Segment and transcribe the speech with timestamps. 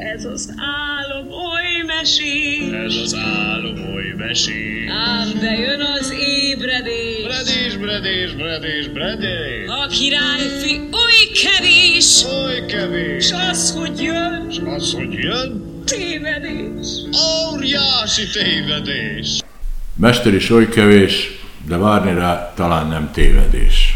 [0.00, 4.88] Ez az álom oly mesés, Ez az álom oly mesés.
[4.90, 7.22] ám bejön az ébredés.
[7.24, 9.68] Bredés, bredés, bredés, bredés.
[9.68, 13.26] A királyfi oly kevés, Oly kevés.
[13.26, 16.86] s az, hogy jön, S az, hogy jön, tévedés.
[17.52, 19.40] óriási tévedés.
[19.96, 21.30] Mester is oly kevés,
[21.66, 23.94] de várni rá talán nem tévedés.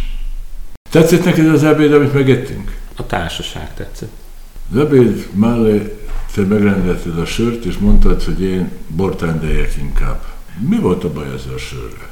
[0.91, 2.77] Tetszett neked az ebéd, amit megettünk?
[2.97, 4.23] A társaság tetszett.
[4.71, 5.97] Az ebéd mellé
[6.35, 10.25] te megrendelted a sört, és mondtad, hogy én bort rendeljek inkább.
[10.69, 12.09] Mi volt a baj ezzel a sörrel?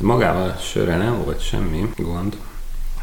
[0.00, 2.36] Magával a sörre nem volt semmi gond,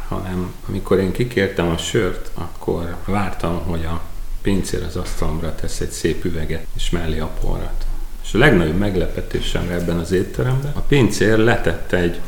[0.08, 4.00] hanem amikor én kikértem a sört, akkor vártam, hogy a
[4.42, 7.86] pincér az asztalomra tesz egy szép üveget, és mellé a porrat.
[8.24, 12.20] És a legnagyobb meglepetésemre ebben az étteremben, a pincér letette egy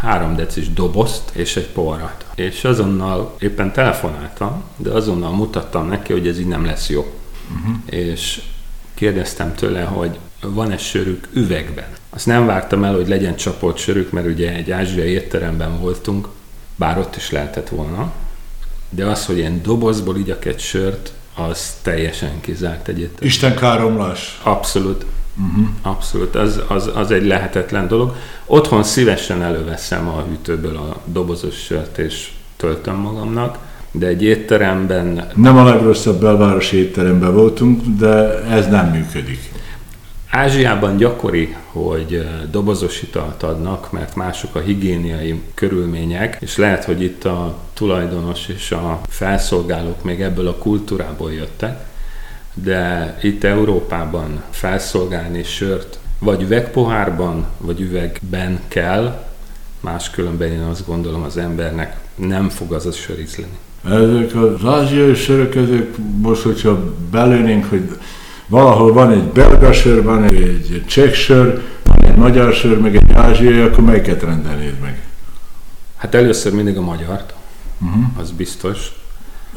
[0.00, 2.24] három decis dobozt és egy porrat.
[2.34, 7.14] És azonnal éppen telefonáltam, de azonnal mutattam neki, hogy ez így nem lesz jó.
[7.58, 7.76] Uh-huh.
[7.86, 8.42] És
[8.94, 11.88] kérdeztem tőle, hogy van-e sörük üvegben.
[12.10, 16.28] Azt nem vártam el, hogy legyen csapolt sörük, mert ugye egy ázsiai étteremben voltunk,
[16.76, 18.12] bár ott is lehetett volna,
[18.90, 23.28] de az, hogy ilyen dobozból igyak egy sört, az teljesen kizárt egy étterem.
[23.28, 24.40] Isten káromlás.
[24.42, 25.06] Abszolút.
[25.38, 25.66] Uh-huh.
[25.82, 28.16] Abszolút, az, az, az egy lehetetlen dolog.
[28.46, 33.58] Otthon szívesen előveszem a hűtőből a dobozos sört, és töltöm magamnak,
[33.90, 39.54] de egy étteremben Nem a legrosszabb belvárosi étteremben voltunk, de ez nem működik.
[40.30, 47.24] Ázsiában gyakori, hogy dobozos italt adnak, mert mások a higiéniai körülmények, és lehet, hogy itt
[47.24, 51.84] a tulajdonos és a felszolgálók még ebből a kultúrából jöttek,
[52.62, 59.24] de itt Európában felszolgálni sört vagy üvegpohárban, vagy üvegben kell,
[59.80, 63.58] máskülönben én azt gondolom az embernek nem fog az a sör ízleni.
[63.84, 67.98] Ezek az ázsiai sörök, ezek most, hogyha belőnénk, hogy
[68.46, 73.12] valahol van egy belga sör, van egy, cseh sör, van egy magyar sör, meg egy
[73.12, 75.02] ázsiai, akkor melyiket rendelnéd meg?
[75.96, 77.34] Hát először mindig a magyart,
[77.80, 78.04] uh-huh.
[78.18, 78.92] az biztos.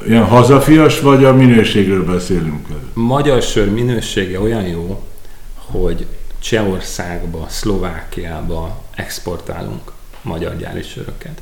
[0.08, 2.68] Ilyen hazafias, vagy a minőségről beszélünk?
[2.94, 5.04] Magyar sör minősége olyan jó,
[5.56, 6.06] hogy
[6.40, 11.42] Csehországba, Szlovákiába exportálunk magyar gyári söröket.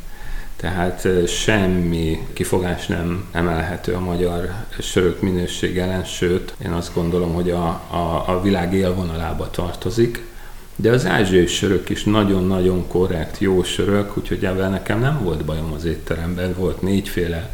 [0.55, 7.49] Tehát semmi kifogás nem emelhető a magyar sörök minőség ellen, sőt, én azt gondolom, hogy
[7.49, 10.25] a, a, a világ élvonalába tartozik.
[10.75, 15.73] De az ázsiai sörök is nagyon-nagyon korrekt, jó sörök, úgyhogy ebben nekem nem volt bajom
[15.73, 17.49] az étteremben, volt négyféle,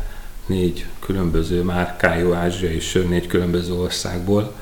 [0.46, 4.54] négy különböző márkájú ázsiai sör, négy különböző országból,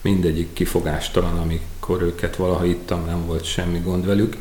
[0.00, 4.36] mindegyik kifogástalan, amikor őket valaha ittam, nem volt semmi gond velük.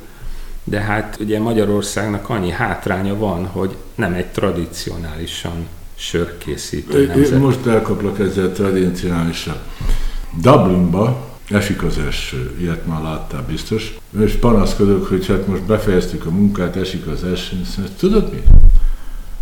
[0.64, 7.40] De hát ugye Magyarországnak annyi hátránya van, hogy nem egy tradicionálisan sörkészítő nemzet.
[7.40, 9.56] most elkaplak ezzel tradicionálisan.
[10.42, 16.30] Dublinba esik az eső, ilyet már láttál biztos, és panaszkodok, hogy hát most befejeztük a
[16.30, 17.58] munkát, esik az eső,
[17.98, 18.42] tudod mi?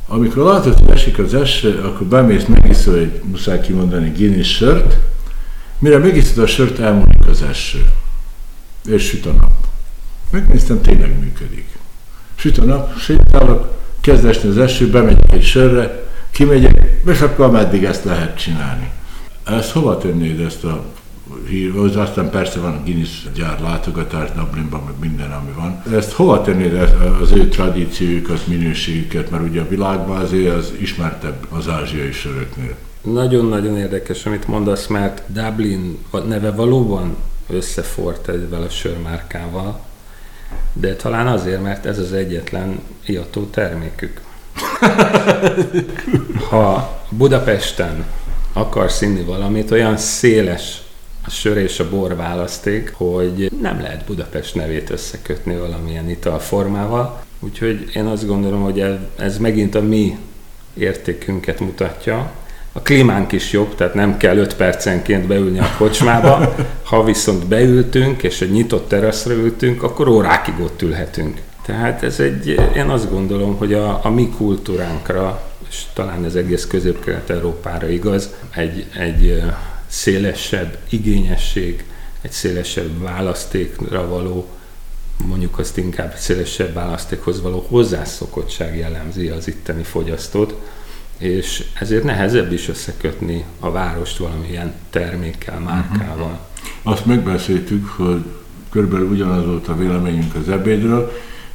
[0.07, 4.97] Amikor látod, hogy esik az eső, akkor bemész, megiszol egy, muszáj kimondani, Guinness sört,
[5.79, 7.85] mire megiszod a sört, elmúlik az eső.
[8.85, 9.53] És süt a nap.
[10.29, 11.67] Megnéztem, tényleg működik.
[12.35, 17.83] Süt a nap, sétálok, kezd esni az eső, bemegyek egy sörre, kimegyek, és akkor meddig
[17.83, 18.91] ezt lehet csinálni.
[19.43, 20.85] Ezt hova tennéd ezt a
[21.75, 25.83] az aztán persze van a Guinness gyár látogatás Dublinban, meg minden, ami van.
[25.97, 26.73] Ezt hova tennéd
[27.21, 32.75] az ő tradíciójukat, minőségüket, mert ugye a világban azért az ismertebb az ázsiai söröknél.
[33.01, 35.97] Nagyon-nagyon érdekes, amit mondasz, mert Dublin
[36.27, 37.15] neve valóban
[37.49, 39.79] összefort ezzel a sörmárkával,
[40.73, 44.21] de talán azért, mert ez az egyetlen iató termékük.
[46.49, 48.05] Ha Budapesten
[48.53, 50.82] akarsz inni valamit, olyan széles
[51.25, 57.23] a sör és a bor választék, hogy nem lehet Budapest nevét összekötni valamilyen italformával.
[57.39, 58.85] Úgyhogy én azt gondolom, hogy
[59.17, 60.17] ez, megint a mi
[60.73, 62.31] értékünket mutatja.
[62.71, 66.55] A klímánk is jobb, tehát nem kell 5 percenként beülni a kocsmába.
[66.83, 71.41] Ha viszont beültünk, és egy nyitott teraszra ültünk, akkor órákig ott ülhetünk.
[71.65, 76.67] Tehát ez egy, én azt gondolom, hogy a, a mi kultúránkra, és talán ez egész
[76.67, 79.43] közép-kelet-európára igaz, egy, egy
[79.93, 81.83] szélesebb igényesség,
[82.21, 84.47] egy szélesebb választékra való,
[85.25, 90.55] mondjuk azt inkább szélesebb választékhoz való hozzászokottság jellemzi az itteni fogyasztót,
[91.17, 96.39] és ezért nehezebb is összekötni a várost valamilyen termékkel, márkával.
[96.83, 98.23] Azt megbeszéltük, hogy
[98.69, 101.11] körülbelül ugyanaz volt a véleményünk az ebédről,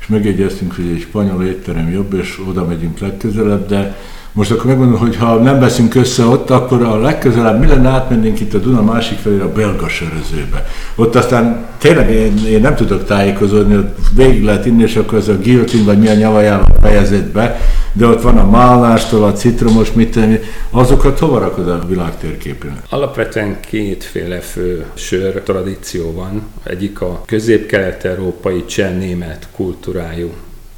[0.08, 3.96] megegyeztünk, hogy egy spanyol étterem jobb, és oda megyünk legközelebb, de
[4.38, 8.40] Most akkor megmondom, hogy ha nem veszünk össze ott, akkor a legközelebb mi lenne átmennénk
[8.40, 10.66] itt a Duna másik felé a belga sörözőbe.
[10.94, 15.28] Ott aztán tényleg én, én nem tudok tájékozódni, ott végig lehet inni, és akkor ez
[15.28, 17.60] a guillotine, vagy mi a nyavajával fejezett be,
[17.92, 20.38] de ott van a málástól, a citromos, mit tenni,
[20.70, 22.82] azokat hova rakod a világ térképén?
[22.88, 26.42] Alapvetően kétféle fő sör tradíció van.
[26.62, 30.32] Egyik a közép-kelet-európai cseh-német kultúrájú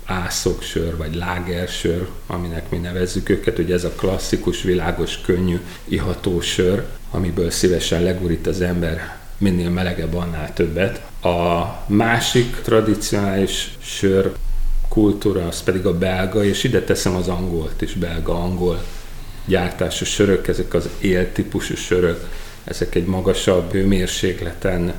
[0.05, 6.85] ászoksör vagy lágersör, aminek mi nevezzük őket, ugye ez a klasszikus, világos, könnyű, iható sör,
[7.11, 11.01] amiből szívesen legurít az ember minél melegebb, annál többet.
[11.23, 14.33] A másik tradicionális sör
[14.91, 18.85] kultúra az pedig a belga, és ide teszem az angolt is, belga-angol
[19.47, 22.29] gyártású sörök, ezek az éltípusú sörök,
[22.65, 24.95] ezek egy magasabb hőmérsékleten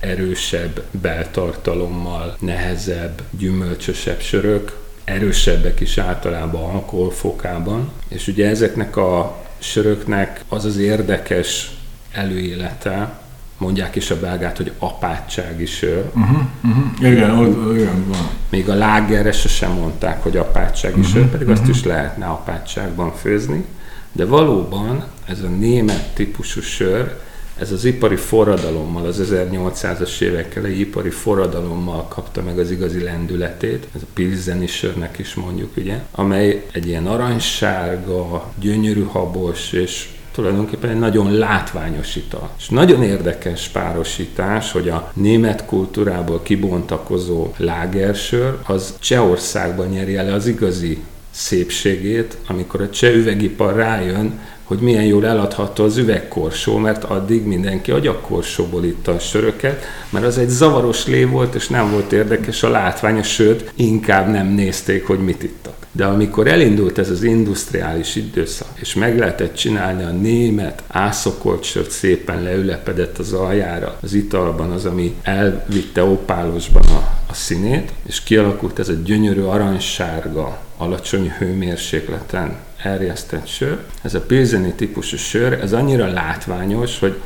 [0.00, 10.64] erősebb beltartalommal, nehezebb, gyümölcsösebb sörök, erősebbek is általában alkoholfokában, és ugye ezeknek a söröknek az
[10.64, 11.70] az érdekes
[12.12, 13.18] előélete,
[13.58, 16.10] mondják is a belgát, hogy apátsági sör.
[16.14, 17.10] Uh-huh, uh-huh.
[17.10, 18.28] Igen, ott, igen, van.
[18.50, 21.62] Még a lágerre sem mondták, hogy apátsági uh-huh, sör, pedig uh-huh.
[21.62, 23.64] azt is lehetne apátságban főzni.
[24.12, 27.22] De valóban ez a német típusú sör,
[27.58, 33.86] ez az ipari forradalommal, az 1800-as évek elejé ipari forradalommal kapta meg az igazi lendületét,
[33.94, 40.90] ez a pilzeni sörnek is mondjuk, ugye, amely egy ilyen aranysárga, gyönyörű habos és tulajdonképpen
[40.90, 42.50] egy nagyon látványos ital.
[42.58, 50.46] És nagyon érdekes párosítás, hogy a német kultúrából kibontakozó lágersör az Csehországban nyeri el az
[50.46, 57.46] igazi szépségét, amikor a cseh üvegipar rájön, hogy milyen jól eladható az üvegkorsó, mert addig
[57.46, 62.62] mindenki agyakkorsóból itta a söröket, mert az egy zavaros lé volt, és nem volt érdekes
[62.62, 65.83] a látvány, sőt, inkább nem nézték, hogy mit ittak.
[65.96, 71.90] De amikor elindult ez az industriális időszak, és meg lehetett csinálni a német ászokolt sört
[71.90, 78.78] szépen leülepedett az aljára, az italban az, ami elvitte opálosban a, a színét, és kialakult
[78.78, 83.78] ez a gyönyörű aranysárga, alacsony hőmérsékleten erjesztett sör.
[84.02, 87.20] Ez a pilzeni típusú sör, ez annyira látványos, hogy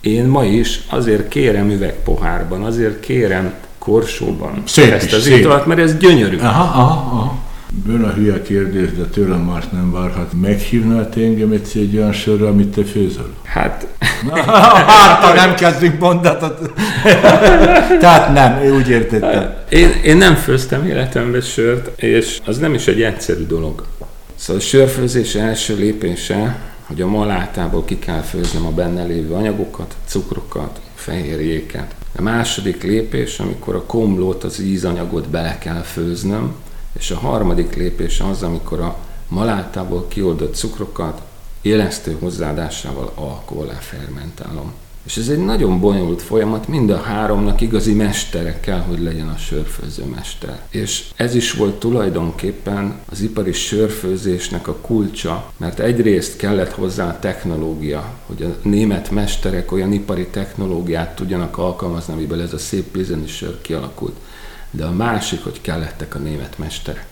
[0.00, 5.38] én ma is azért kérem üvegpohárban, azért kérem korsóban Szép ezt is, az szép.
[5.38, 6.38] italt, mert ez gyönyörű.
[6.38, 7.50] Aha, aha, aha.
[7.74, 10.32] Bőn a hülye kérdés, de tőlem más nem várhat.
[10.40, 13.34] Meghívnál te engem egyszer egy olyan sörre, amit te főzöl?
[13.42, 13.86] Hát
[14.30, 16.72] hát, ha nem kezdünk mondatot.
[18.00, 19.54] Tehát nem, én úgy értettem.
[19.68, 23.86] én, én nem főztem életemben sört, és az nem is egy egyszerű dolog.
[24.34, 29.94] Szóval a sörfőzés első lépése, hogy a malátából ki kell főznem a benne lévő anyagokat,
[30.06, 31.94] cukrokat, fehérjéket.
[32.16, 36.54] A második lépés, amikor a komlót, az ízanyagot bele kell főznöm,
[36.92, 38.96] és a harmadik lépés az, amikor a
[39.28, 41.22] malátából kioldott cukrokat
[41.62, 44.72] élesztő hozzáadásával alkohollá fermentálom.
[45.04, 49.36] És ez egy nagyon bonyolult folyamat, mind a háromnak igazi mestere kell, hogy legyen a
[49.36, 50.60] sörfőző mester.
[50.70, 57.18] És ez is volt tulajdonképpen az ipari sörfőzésnek a kulcsa, mert egyrészt kellett hozzá a
[57.18, 63.26] technológia, hogy a német mesterek olyan ipari technológiát tudjanak alkalmazni, amiből ez a szép pilzeni
[63.26, 64.16] sör kialakult.
[64.74, 67.06] De a másik, hogy kellettek a német mesterek.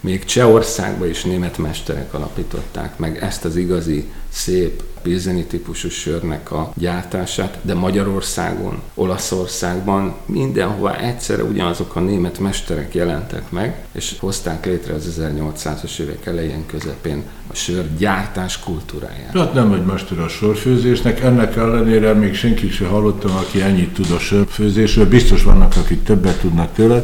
[0.00, 6.72] Még Csehországban is német mesterek alapították meg ezt az igazi, szép, pilzeni típusú sörnek a
[6.76, 14.94] gyártását, de Magyarországon, Olaszországban mindenhova egyszerre ugyanazok a német mesterek jelentek meg, és hozták létre
[14.94, 19.36] az 1800-as évek elején, közepén a sör gyártás kultúráját.
[19.38, 24.10] Hát nem vagy mester a sörfőzésnek, ennek ellenére még senki se hallottam, aki ennyit tud
[24.10, 25.08] a sörfőzésről.
[25.08, 27.02] Biztos vannak, akik többet tudnak tőle.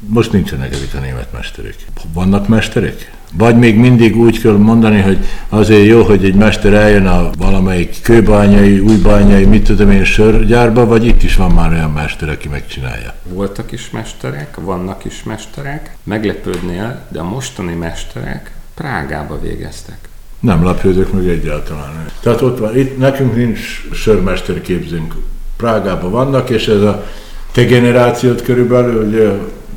[0.00, 1.76] Most nincsenek ezek a német mesterek.
[2.12, 3.15] Vannak mesterek?
[3.38, 8.02] Vagy még mindig úgy kell mondani, hogy azért jó, hogy egy mester eljön a valamelyik
[8.02, 13.14] kőbányai, újbányai, mit tudom én, sörgyárba, vagy itt is van már olyan mester, aki megcsinálja.
[13.22, 19.98] Voltak is mesterek, vannak is mesterek, meglepődnél, de a mostani mesterek Prágába végeztek.
[20.40, 22.06] Nem lepődök meg egyáltalán.
[22.20, 23.58] Tehát ott van, itt nekünk nincs
[23.92, 25.14] sörmester képzünk.
[25.56, 27.06] Prágában vannak, és ez a
[27.52, 29.30] te generációt körülbelül, ugye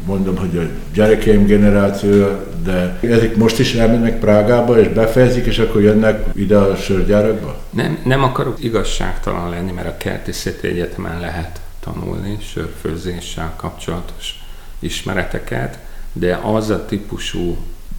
[0.10, 0.62] mondom, hogy a
[0.94, 6.75] gyerekeim generációja, de ezek most is elmennek Prágába, és befejezik, és akkor jönnek ide a
[6.75, 7.60] sörgyárakba?
[7.70, 14.44] Nem, nem akarok igazságtalan lenni, mert a Kertészeti Egyetemen lehet tanulni sörfőzéssel kapcsolatos
[14.80, 15.80] ismereteket,
[16.13, 17.58] de az a típusú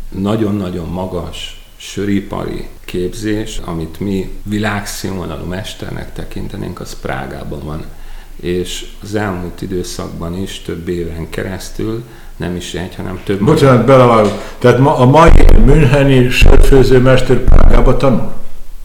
[0.09, 7.85] nagyon-nagyon magas söripari képzés, amit mi világszínvonalú mesternek tekintenénk, az Prágában van.
[8.41, 12.05] És az elmúlt időszakban is több éven keresztül
[12.41, 13.45] nem is egy, hanem több...
[13.45, 14.33] Bocsánat, belevágok.
[14.59, 15.31] Tehát ma, a mai
[15.65, 18.33] Müncheni sörfőzőmester Prágába tanul?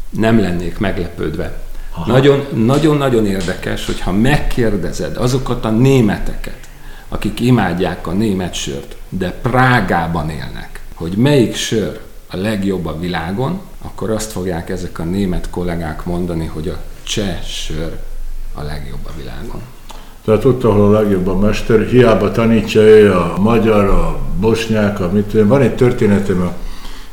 [0.10, 1.58] Nem lennék meglepődve.
[2.06, 6.60] Nagyon- Nagyon-nagyon érdekes, hogyha megkérdezed azokat a németeket,
[7.10, 12.00] akik imádják a német sört, de Prágában élnek, hogy melyik sör
[12.32, 17.42] a legjobb a világon, akkor azt fogják ezek a német kollégák mondani, hogy a cseh
[17.42, 18.00] sör
[18.56, 19.62] a legjobb a világon.
[20.26, 25.10] Tehát ott, ahol a legjobb a mester, hiába tanítja ő a magyar, a bosnyák, a
[25.14, 25.32] mit.
[25.48, 26.52] Van egy történetem,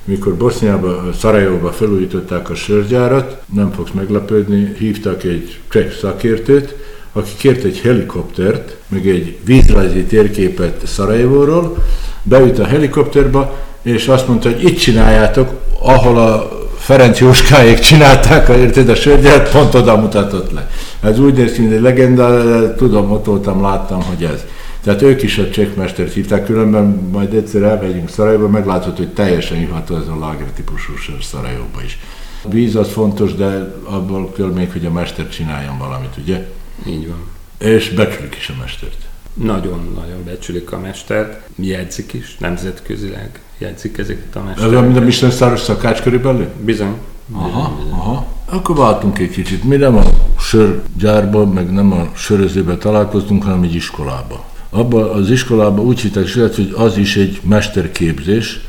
[0.05, 6.75] mikor Boszniába, Szarajevóba felújították a sörgyárat, nem fogsz meglepődni, hívtak egy cseh szakértőt,
[7.13, 11.77] aki kért egy helikoptert, meg egy vízrajzi térképet Szarajevóról,
[12.23, 18.89] beült a helikopterba, és azt mondta, hogy itt csináljátok, ahol a Ferenc Jóskáék csinálták, érted,
[18.89, 20.71] a sörgyárat, pont oda mutatott le.
[21.01, 24.45] Ez úgy néz ki, mint egy legenda, tudom, ott voltam, láttam, hogy ez.
[24.83, 29.97] Tehát ők is a csekkmestert hívták, különben majd egyszer elmegyünk Szarajba, meglátod, hogy teljesen iható
[29.97, 31.99] ez a láger típusú sör Szarajóba is.
[32.45, 36.49] A víz az fontos, de abból kell még, hogy a mester csináljon valamit, ugye?
[36.87, 37.27] Így van.
[37.59, 38.99] És becsülik is a mestert.
[39.35, 44.73] Nagyon-nagyon becsülik a mestert, jegyzik is, nemzetközileg jegyzik ezeket a Ez mestereket.
[44.73, 46.47] olyan, mint a Michelin száros szakács körülbelül?
[46.65, 46.95] Bizony.
[47.33, 48.27] Aha, aha.
[48.45, 49.65] Akkor váltunk egy kicsit.
[49.65, 50.03] Mi nem a
[50.39, 54.45] sörgyárban, meg nem a sörözőben találkoztunk, hanem egy iskolába.
[54.71, 58.61] Abban az iskolában úgy hittek sőt, hogy az is egy mesterképzés,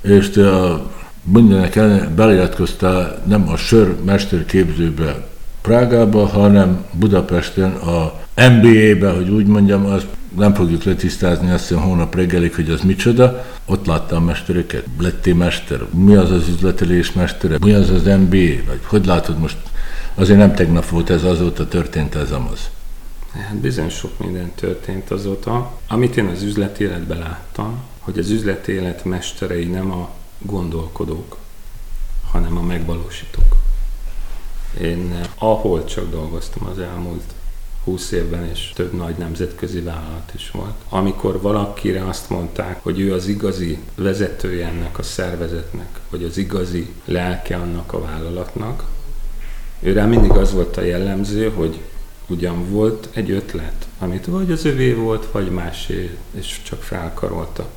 [0.00, 0.90] és te a
[1.32, 5.28] mindenek ellenére beliratkoztál nem a sör mesterképzőbe
[5.62, 8.12] Prágába, hanem Budapesten a
[8.50, 13.44] MBA-be, hogy úgy mondjam, azt nem fogjuk letisztázni azt hiszem hónap reggelig, hogy az micsoda.
[13.66, 14.84] Ott láttam mestereket.
[14.98, 15.86] Lettél mester.
[15.94, 17.56] Mi az az üzletelés mestere?
[17.60, 18.64] Mi az az MBA?
[18.66, 19.56] Vagy hogy látod most?
[20.14, 22.70] Azért nem tegnap volt ez, azóta történt ez amaz.
[23.32, 25.72] Hát bizony sok minden történt azóta.
[25.88, 31.36] Amit én az üzleti életben láttam, hogy az üzleti élet mesterei nem a gondolkodók,
[32.30, 33.56] hanem a megvalósítók.
[34.80, 37.22] Én eh, ahol csak dolgoztam az elmúlt
[37.90, 40.74] 20 évben, és több nagy nemzetközi vállalat is volt.
[40.88, 46.88] Amikor valakire azt mondták, hogy ő az igazi vezetője ennek a szervezetnek, vagy az igazi
[47.04, 48.84] lelke annak a vállalatnak,
[49.80, 51.80] őre mindig az volt a jellemző, hogy
[52.26, 57.68] ugyan volt egy ötlet, amit vagy az övé volt, vagy másé, és csak felkarolta.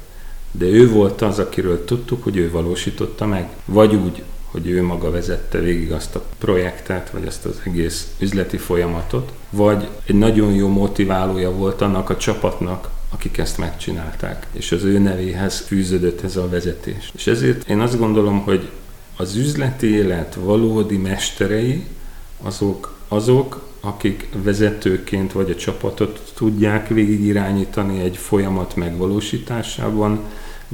[0.51, 3.50] De ő volt az, akiről tudtuk, hogy ő valósította meg.
[3.65, 8.57] Vagy úgy, hogy ő maga vezette végig azt a projektet, vagy azt az egész üzleti
[8.57, 14.83] folyamatot, vagy egy nagyon jó motiválója volt annak a csapatnak, akik ezt megcsinálták, és az
[14.83, 17.12] ő nevéhez fűződött ez a vezetés.
[17.15, 18.69] És ezért én azt gondolom, hogy
[19.17, 21.86] az üzleti élet valódi mesterei
[22.41, 30.19] azok, azok, akik vezetőként vagy a csapatot tudják végig irányítani egy folyamat megvalósításában,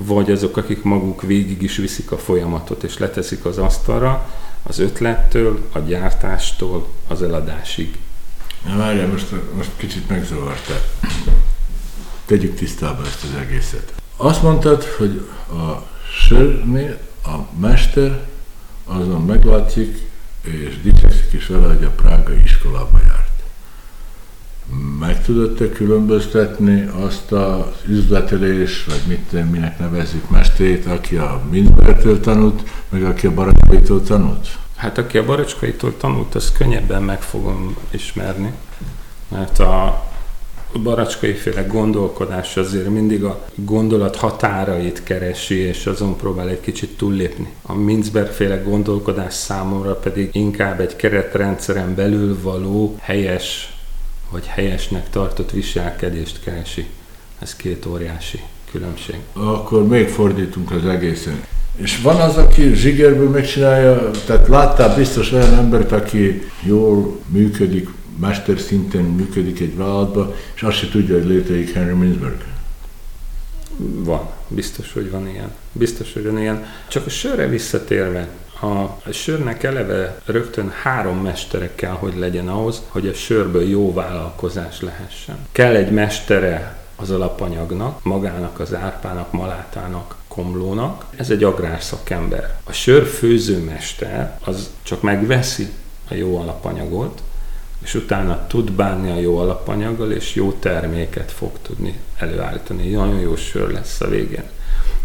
[0.05, 4.29] vagy azok, akik maguk végig is viszik a folyamatot, és leteszik az asztalra
[4.63, 7.97] az ötlettől, a gyártástól az eladásig.
[8.65, 10.81] Na várjál, most, most kicsit megzavartál.
[12.25, 13.93] Tegyük tisztába ezt az egészet.
[14.15, 15.87] Azt mondtad, hogy a
[16.27, 18.27] sörnél a mester
[18.85, 20.07] azon meglátszik,
[20.41, 23.28] és dicsekszik is vele, hogy a prágai iskolába járt.
[24.99, 32.19] Meg tudod te különböztetni azt az üzletelés, vagy mit minek nevezzük mesterét, aki a Minbertől
[32.19, 34.47] tanult, meg aki a Baranyaitól tanult?
[34.75, 38.53] Hát aki a Baracskaitól tanult, az könnyebben meg fogom ismerni,
[39.27, 40.07] mert a
[40.83, 47.53] baracskai féle gondolkodás azért mindig a gondolat határait keresi, és azon próbál egy kicsit túllépni.
[47.61, 53.78] A Minzberg féle gondolkodás számomra pedig inkább egy keretrendszeren belül való helyes,
[54.29, 56.85] vagy helyesnek tartott viselkedést keresi.
[57.39, 58.39] Ez két óriási
[58.71, 59.15] különbség.
[59.33, 61.43] Akkor még fordítunk az egészen.
[61.75, 68.59] És van az, aki zsigerből megcsinálja, tehát láttál biztos olyan embert, aki jól működik, mester
[68.59, 72.43] szinten működik egy vállalatban, és azt se tudja, hogy létezik Henry Mintzberg.
[73.77, 75.51] Van, biztos, hogy van ilyen.
[75.71, 76.65] Biztos, hogy van ilyen.
[76.87, 78.29] Csak a sörre visszatérve,
[78.61, 84.81] a sörnek eleve rögtön három mestere kell, hogy legyen ahhoz, hogy a sörből jó vállalkozás
[84.81, 85.37] lehessen.
[85.51, 91.05] Kell egy mestere az alapanyagnak, magának az árpának, malátának, komlónak.
[91.15, 92.55] Ez egy agrárszakember.
[92.63, 95.69] A sör főzőmester az csak megveszi
[96.09, 97.21] a jó alapanyagot,
[97.83, 102.89] és utána tud bánni a jó alapanyaggal, és jó terméket fog tudni előállítani.
[102.89, 104.43] Nagyon jó sör lesz a végén.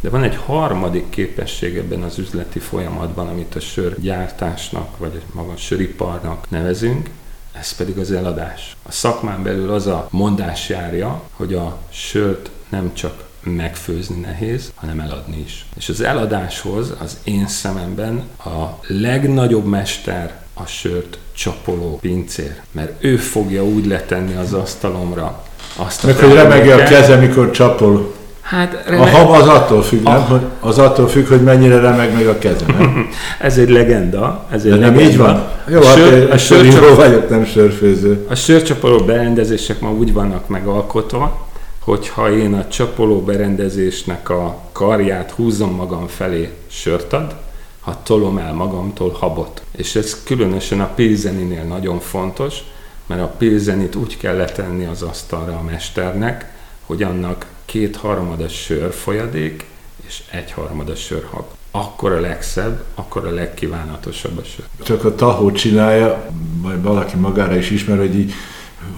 [0.05, 5.57] De van egy harmadik képesség ebben az üzleti folyamatban, amit a sörgyártásnak, vagy maga a
[5.57, 7.11] söriparnak nevezünk,
[7.53, 8.77] ez pedig az eladás.
[8.83, 15.01] A szakmán belül az a mondás járja, hogy a sört nem csak megfőzni nehéz, hanem
[15.01, 15.67] eladni is.
[15.77, 22.61] És az eladáshoz az én szememben a legnagyobb mester a sört csapoló pincér.
[22.71, 25.45] Mert ő fogja úgy letenni az asztalomra
[25.77, 28.23] azt a Meg hogy remegje a keze, mikor csapol.
[28.45, 29.15] Hát A remeg...
[29.15, 30.23] hab az attól függ, nem?
[30.23, 33.09] Hogy az attól függ, hogy mennyire remeg meg a keze, nem?
[33.39, 34.47] ez egy legenda.
[34.51, 35.11] Ez egy De nem legenda.
[35.11, 35.49] így van?
[35.69, 38.27] Jó, a, hát sör, a, sörcsap, vagyok, nem sörfőző.
[38.29, 41.47] a sörcsapoló berendezések ma úgy vannak megalkotva,
[41.81, 47.35] hogyha én a csapoló berendezésnek a karját húzom magam felé, sört ad,
[47.81, 49.63] ha tolom el magamtól habot.
[49.77, 52.59] És ez különösen a pilzeninél nagyon fontos,
[53.07, 56.53] mert a pilzenit úgy kell letenni az asztalra a mesternek,
[56.87, 59.65] hogy annak kétharmada sör folyadék
[60.07, 61.45] és egyharmada sörhab.
[61.71, 64.65] Akkor a legszebb, akkor a legkívánatosabb a sör.
[64.83, 66.31] Csak a tahó csinálja,
[66.63, 68.33] majd valaki magára is ismer, hogy így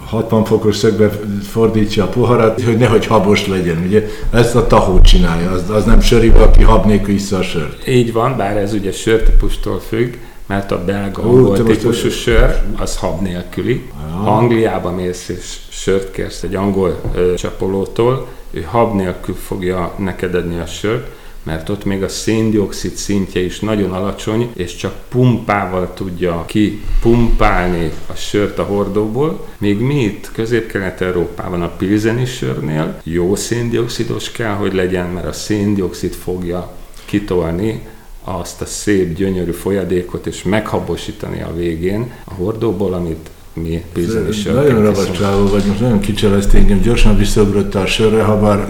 [0.05, 1.09] 60 fokos szögbe
[1.43, 4.07] fordítja a poharat, hogy nehogy habos legyen, ugye?
[4.31, 7.87] Ezt a tahó csinálja, az, az nem söri, aki hab nélkül vissza a sört.
[7.87, 10.13] Így van, bár ez ugye sörtípustól függ,
[10.45, 13.89] mert a belga Ó, angol típusú sör, az hab nélküli.
[14.11, 20.35] Ha Angliába mész és sört kérsz egy angol ö, csapolótól, ő hab nélkül fogja neked
[20.35, 25.93] adni a sört, mert ott még a széndiokszid szintje is nagyon alacsony, és csak pumpával
[25.93, 33.35] tudja ki pumpálni a sört a hordóból, míg mi itt Közép-Kelet-Európában a pilzeni sörnél jó
[33.35, 36.71] széndiokszidos kell, hogy legyen, mert a széndiokszid fogja
[37.05, 37.81] kitolni
[38.23, 43.29] azt a szép, gyönyörű folyadékot, és meghabosítani a végén a hordóból, amit
[43.61, 48.67] mi pilzeni Nagyon csávó vagy, most nagyon kicselezte engem, gyorsan visszaugrottál a sörre, ha bár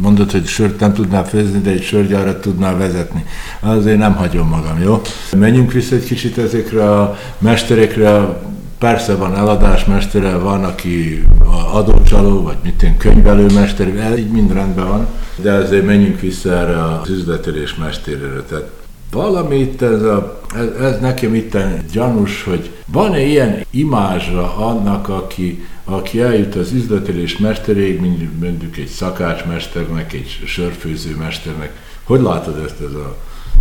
[0.00, 3.24] mondod, hogy sört nem tudnál főzni, de egy sörgyárat tudnál vezetni.
[3.60, 5.00] Azért nem hagyom magam, jó?
[5.36, 8.36] Menjünk vissza egy kicsit ezekre a mesterekre,
[8.78, 11.22] Persze van eladás mestere, van, aki
[11.72, 16.52] adócsaló, vagy mit én könyvelő mester, ez így mind rendben van, de azért menjünk vissza
[16.52, 18.42] erre az üzletelés mesterére.
[18.48, 18.70] Tehát
[19.10, 21.56] valami itt ez, a, ez, ez nekem itt
[21.92, 28.86] gyanús, hogy van-e ilyen imázsa annak, aki, aki eljut az üzletelés mesteréig, mint mondjuk egy
[28.86, 31.72] szakácsmesternek, egy sörfőző mesternek.
[32.04, 33.16] Hogy látod ezt ez a,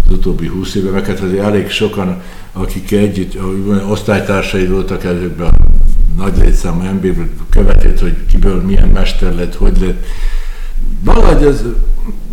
[0.05, 0.93] az utóbbi húsz évben?
[0.93, 2.21] Meg hát azért elég sokan,
[2.53, 5.53] akik együtt, ahogy mondjam, osztálytársai voltak ezekben a
[6.17, 10.05] nagy létszámú emberből, követett, hogy kiből milyen mester lett, hogy lett.
[11.03, 11.63] Valahogy ez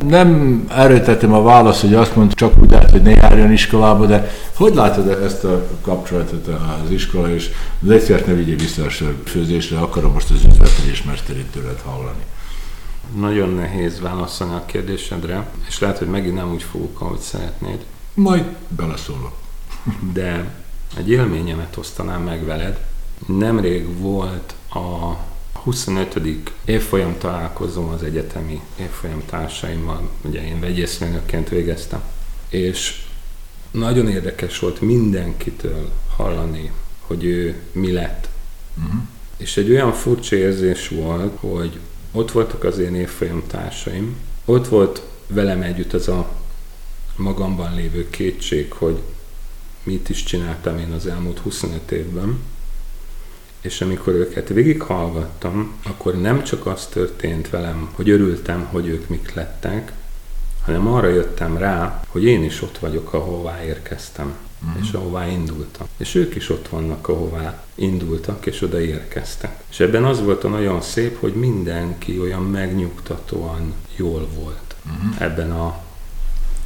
[0.08, 4.30] nem erőtetem a válasz, hogy azt mondta, csak úgy lehet, hogy ne járjon iskolába, de
[4.54, 6.48] hogy látod ezt a kapcsolatot
[6.84, 7.50] az iskola, és
[7.80, 12.22] lekciót ne vigyél vissza a sörfőzésre, akarom most az üzletelés mesterét tőled hallani.
[13.16, 18.44] Nagyon nehéz válaszolni a kérdésedre, és lehet, hogy megint nem úgy fogok, ahogy szeretnéd, Majd
[18.68, 19.36] beleszólok.
[20.12, 20.54] de
[20.96, 22.80] egy élményemet osztanám meg veled.
[23.26, 25.16] Nemrég volt a
[25.62, 26.18] 25.
[26.64, 32.02] évfolyam találkozom az egyetemi évfolyam társaimmal, ugye én vegyészmérnökként végeztem,
[32.48, 33.04] és
[33.70, 38.28] nagyon érdekes volt mindenkitől hallani, hogy ő mi lett.
[38.76, 39.00] Uh-huh.
[39.36, 41.78] És egy olyan furcsa érzés volt, hogy
[42.12, 46.28] ott voltak az én évfolyam társaim, ott volt velem együtt az a
[47.16, 49.02] magamban lévő kétség, hogy
[49.82, 52.38] mit is csináltam én az elmúlt 25 évben,
[53.64, 59.34] és amikor őket végighallgattam, akkor nem csak az történt velem, hogy örültem, hogy ők mik
[59.34, 59.92] lettek,
[60.64, 64.34] hanem arra jöttem rá, hogy én is ott vagyok, ahová érkeztem,
[64.66, 64.82] uh-huh.
[64.82, 65.86] és ahová indultam.
[65.96, 69.62] És ők is ott vannak, ahová indultak, és oda érkeztek.
[69.70, 75.22] És ebben az volt a nagyon szép, hogy mindenki olyan megnyugtatóan jól volt uh-huh.
[75.22, 75.82] ebben a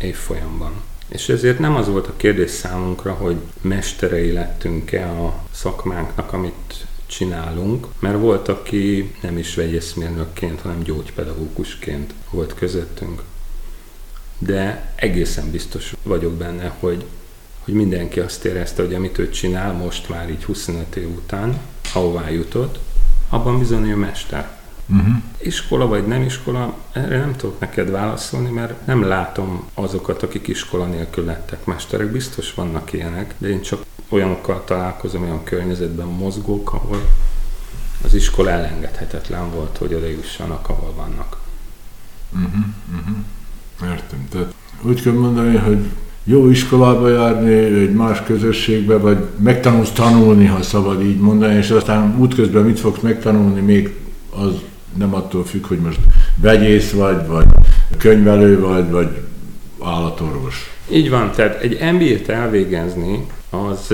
[0.01, 0.73] évfolyamban.
[1.09, 7.87] És ezért nem az volt a kérdés számunkra, hogy mesterei lettünk-e a szakmánknak, amit csinálunk,
[7.99, 13.23] mert volt, aki nem is vegyészmérnökként, hanem gyógypedagógusként volt közöttünk.
[14.39, 17.05] De egészen biztos vagyok benne, hogy,
[17.65, 21.61] hogy mindenki azt érezte, hogy amit ő csinál most már így 25 év után,
[21.95, 22.79] ahová jutott,
[23.29, 24.57] abban bizony ő mester.
[24.91, 25.15] Uh-huh.
[25.39, 30.87] Iskola vagy nem iskola, erre nem tudok neked válaszolni, mert nem látom azokat, akik iskola
[30.87, 32.11] nélkül lettek mesterek.
[32.11, 37.01] Biztos vannak ilyenek, de én csak olyanokkal találkozom, olyan környezetben mozgók, ahol
[38.05, 41.37] az iskola elengedhetetlen volt, hogy oda jussanak, ahol vannak.
[42.33, 42.65] Uh-huh.
[43.01, 43.93] Uh-huh.
[43.93, 44.29] Értem.
[44.31, 45.79] Tehát úgy kell mondani, hogy
[46.25, 52.19] jó iskolába járni, egy más közösségbe, vagy megtanulsz tanulni, ha szabad így mondani, és aztán
[52.19, 53.95] útközben mit fogsz megtanulni, még
[54.31, 54.53] az
[54.97, 56.01] nem attól függ, hogy most
[56.41, 57.47] vegyész vagy, vagy
[57.99, 59.09] könyvelő vagy, vagy
[59.83, 60.71] állatorvos.
[60.91, 63.91] Így van, tehát egy MBA-t elvégezni az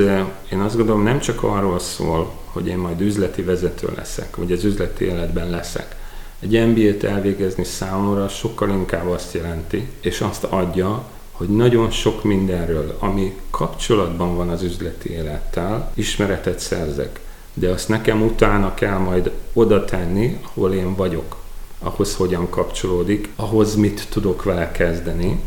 [0.52, 4.64] én azt gondolom nem csak arról szól, hogy én majd üzleti vezető leszek, vagy az
[4.64, 5.96] üzleti életben leszek.
[6.40, 12.96] Egy MBA-t elvégezni számomra sokkal inkább azt jelenti, és azt adja, hogy nagyon sok mindenről,
[12.98, 17.20] ami kapcsolatban van az üzleti élettel, ismeretet szerzek.
[17.54, 21.36] De azt nekem utána kell majd oda tenni, ahol én vagyok,
[21.78, 25.40] ahhoz hogyan kapcsolódik, ahhoz mit tudok vele kezdeni,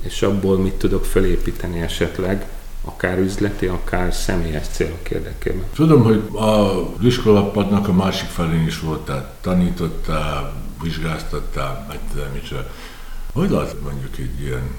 [0.00, 2.46] és abból mit tudok felépíteni esetleg,
[2.84, 5.64] akár üzleti, akár személyes célok érdekében.
[5.74, 12.66] Tudom, hogy a iskolapadnak a másik felén is voltál, tanítottál, vizsgáztattál, meg tudom micsoda.
[13.32, 14.70] Hogy látod mondjuk egy ilyen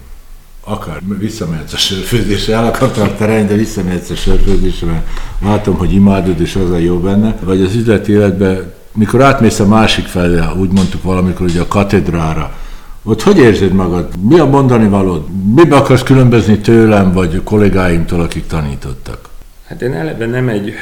[0.63, 5.05] akár visszamehetsz a sörfőzésre, el akartam terelni, de visszamehetsz a sörfőzésre, mert
[5.41, 7.35] látom, hogy imádod, és az a jó benne.
[7.43, 12.57] Vagy az üzleti életben, mikor átmész a másik felé, úgy mondtuk valamikor, ugye a katedrára,
[13.03, 14.17] ott hogy érzed magad?
[14.17, 15.53] Mi a mondani valód?
[15.55, 19.29] Miben akarsz különbözni tőlem, vagy kollégáimtól, akik tanítottak?
[19.65, 20.73] Hát én eleve nem egy,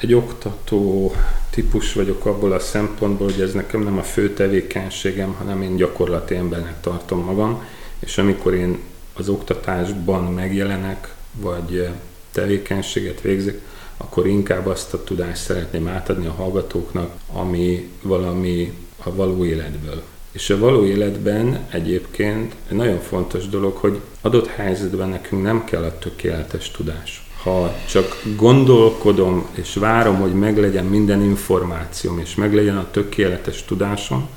[0.00, 1.12] egy oktató
[1.50, 6.34] típus vagyok abból a szempontból, hogy ez nekem nem a fő tevékenységem, hanem én gyakorlati
[6.34, 7.62] embernek tartom magam,
[7.98, 8.78] és amikor én
[9.14, 11.88] az oktatásban megjelenek, vagy
[12.32, 13.60] tevékenységet végzik,
[13.96, 18.72] akkor inkább azt a tudást szeretném átadni a hallgatóknak, ami valami
[19.04, 20.02] a való életből.
[20.32, 25.82] És a való életben egyébként egy nagyon fontos dolog, hogy adott helyzetben nekünk nem kell
[25.82, 27.26] a tökéletes tudás.
[27.42, 34.28] Ha csak gondolkodom és várom, hogy meglegyen minden információm, és meglegyen a tökéletes tudásom,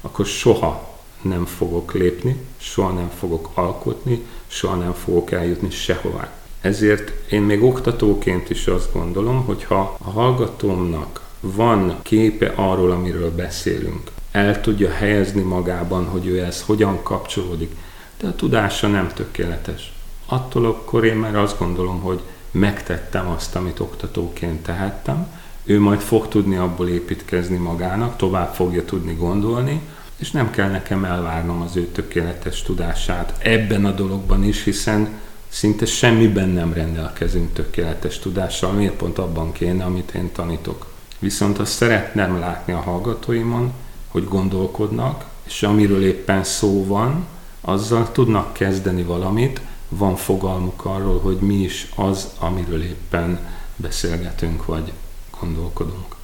[0.00, 6.32] akkor soha nem fogok lépni, soha nem fogok alkotni, soha nem fogok eljutni sehová.
[6.60, 13.34] Ezért én még oktatóként is azt gondolom, hogy ha a hallgatómnak van képe arról, amiről
[13.34, 17.76] beszélünk, el tudja helyezni magában, hogy ő ez hogyan kapcsolódik,
[18.20, 19.92] de a tudása nem tökéletes.
[20.26, 22.20] Attól akkor én már azt gondolom, hogy
[22.50, 25.26] megtettem azt, amit oktatóként tehettem,
[25.64, 29.80] ő majd fog tudni abból építkezni magának, tovább fogja tudni gondolni,
[30.16, 35.08] és nem kell nekem elvárnom az ő tökéletes tudását ebben a dologban is, hiszen
[35.48, 40.86] szinte semmiben nem rendelkezünk tökéletes tudással, miért pont abban kéne, amit én tanítok.
[41.18, 43.72] Viszont azt szeretném látni a hallgatóimon,
[44.14, 47.26] hogy gondolkodnak, és amiről éppen szó van,
[47.60, 53.38] azzal tudnak kezdeni valamit, van fogalmuk arról, hogy mi is az, amiről éppen
[53.76, 54.92] beszélgetünk, vagy
[55.40, 56.14] gondolkodunk.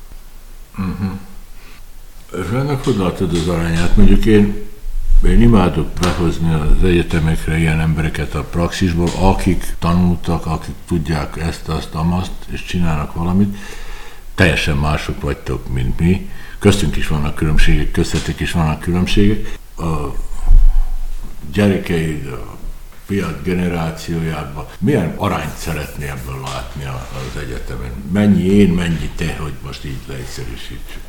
[0.79, 1.11] Uh-huh.
[2.45, 3.97] És ennek hogy látod az arányát?
[3.97, 4.69] Mondjuk én,
[5.25, 11.95] én imádok behozni az egyetemekre ilyen embereket a praxisból, akik tanultak, akik tudják ezt, azt,
[11.95, 13.57] amazt, és csinálnak valamit.
[14.35, 16.31] Teljesen mások vagytok, mint mi.
[16.61, 19.59] Köztünk is vannak különbségek, köztetek is vannak különbségek.
[19.77, 20.15] A
[21.53, 22.59] gyerekeid, a
[23.07, 27.91] fiat generációjában milyen arányt szeretné ebből látni az egyetemen?
[28.13, 31.03] Mennyi én, mennyi te, hogy most így leegyszerűsítsük?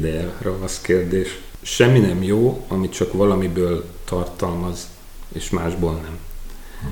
[0.00, 1.38] De ravasz kérdés.
[1.62, 4.88] Semmi nem jó, amit csak valamiből tartalmaz,
[5.32, 6.18] és másból nem.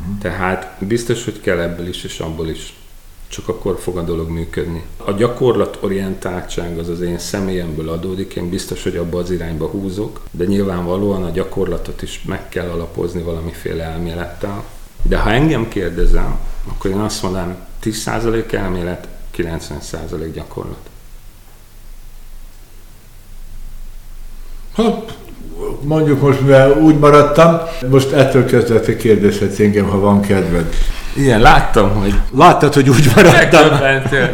[0.01, 0.19] Uh-huh.
[0.19, 2.73] Tehát biztos, hogy kell ebből is, és abból is.
[3.29, 4.83] Csak akkor fog a dolog működni.
[4.97, 10.45] A gyakorlatorientáltság az az én személyemből adódik, én biztos, hogy abba az irányba húzok, de
[10.45, 14.65] nyilvánvalóan a gyakorlatot is meg kell alapozni valamiféle elmélettel.
[15.03, 16.39] De ha engem kérdezem,
[16.69, 20.91] akkor én azt mondanám, 10% elmélet, 90% gyakorlat.
[24.73, 25.05] Ha,
[25.83, 27.61] mondjuk most, mivel úgy maradtam,
[27.91, 30.75] most ettől kezdve kérdezhetsz engem, ha van kedved.
[31.19, 32.15] Igen, láttam, hogy...
[32.37, 33.79] Láttad, hogy úgy maradtam?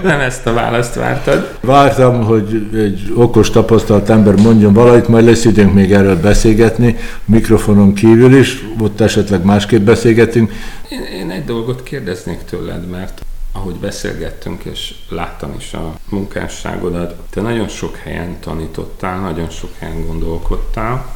[0.03, 1.59] Nem ezt a választ vártad.
[1.61, 7.95] Vártam, hogy egy okos, tapasztalt ember mondjon valamit, majd lesz időnk még erről beszélgetni, mikrofonon
[7.95, 10.53] kívül is, ott esetleg másképp beszélgetünk.
[10.89, 17.41] Én, én egy dolgot kérdeznék tőled, mert ahogy beszélgettünk, és láttam is a munkásságodat, te
[17.41, 21.07] nagyon sok helyen tanítottál, nagyon sok helyen gondolkodtál,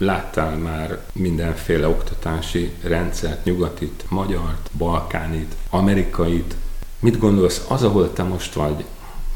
[0.00, 6.54] láttál már mindenféle oktatási rendszert, nyugatit, magyart, balkánit, amerikait.
[6.98, 8.84] Mit gondolsz, az, ahol te most vagy,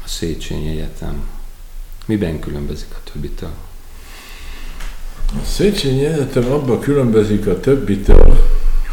[0.03, 1.23] a Széchenyi Egyetem,
[2.05, 3.53] miben különbözik a többitől?
[5.27, 8.37] A Széchenyi Egyetem abban különbözik a többitől,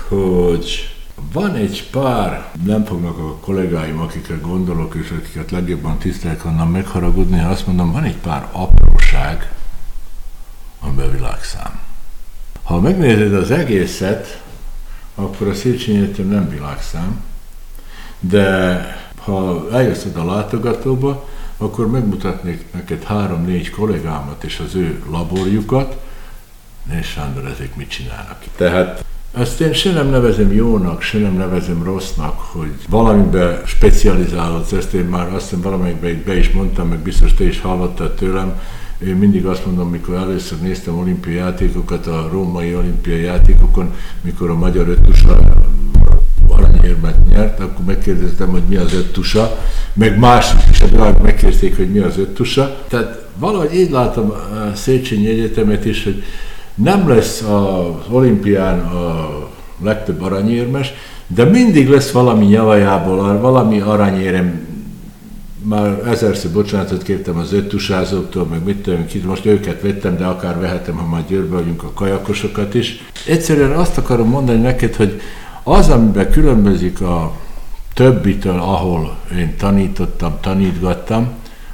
[0.09, 0.95] hogy
[1.33, 7.39] van egy pár, nem fognak a kollégáim, akikre gondolok, és akiket legjobban tisztelek, onnan megharagudni,
[7.39, 9.53] ha azt mondom, van egy pár apróság,
[10.83, 11.81] amiben világszám.
[12.63, 14.43] Ha megnézed az egészet,
[15.15, 17.23] akkor a Széchenyi Egyetem nem világszám,
[18.21, 18.87] de
[19.25, 26.01] ha eljössz a látogatóba, akkor megmutatnék neked három-négy kollégámat és az ő laborjukat,
[26.99, 28.45] és Sándor, ezek mit csinálnak.
[28.57, 29.05] Tehát
[29.37, 35.05] Ezt én se nem nevezem jónak, se nem nevezem rossznak, hogy valamiben specializálódsz, ezt én
[35.05, 38.61] már azt hiszem valamelyikben be is mondtam, meg biztos te is hallottad tőlem,
[39.07, 44.55] én mindig azt mondom, mikor először néztem olimpiai játékokat, a római olimpiai játékokon, mikor a
[44.55, 45.39] magyar öttusa
[46.49, 49.59] aranyérmet nyert, akkor megkérdeztem, hogy mi az öttusa,
[49.93, 50.83] meg más is
[51.23, 52.85] megkérdezték, hogy mi az öttusa.
[52.89, 56.23] Tehát valahogy így látom a Széchenyi Egyetemet is, hogy
[56.75, 59.29] nem lesz az olimpián a
[59.83, 60.93] legtöbb aranyérmes,
[61.27, 64.72] de mindig lesz valami nyavajából, valami aranyérem
[65.63, 70.59] már ezerszer bocsánatot kértem az öttusázóktól, meg mit tudom, ki, most őket vettem, de akár
[70.59, 73.05] vehetem, ha majd győrbe vagyunk a kajakosokat is.
[73.27, 75.21] Egyszerűen azt akarom mondani neked, hogy
[75.63, 77.33] az, amiben különbözik a
[77.95, 81.29] többitől, ahol én tanítottam, tanítgattam,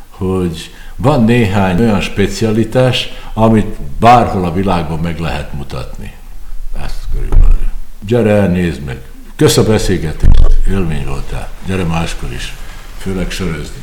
[0.08, 6.12] hogy van néhány olyan specialitás, amit bárhol a világban meg lehet mutatni.
[6.84, 7.56] Ezt körülbelül.
[8.06, 9.00] Gyere nézd meg.
[9.36, 11.48] Kösz a beszélgetést, élmény voltál.
[11.66, 12.54] Gyere máskor is,
[12.98, 13.82] főleg sörözni.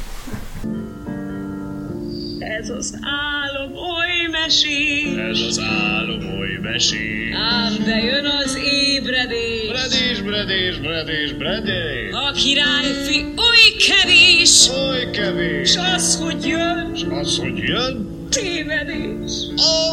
[2.40, 7.34] Ez az álom oly mesés, Ez az álom oly mesés.
[7.34, 9.68] ám bejön az ébredés.
[9.68, 12.12] Bredés, bredés, bredés, bredés.
[12.14, 15.72] A királyfi oly kevés, Oly kevés.
[15.72, 19.32] s az, hogy jön, Az, hogy jön, tévedés.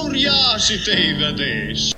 [0.05, 1.91] óriási tévedés.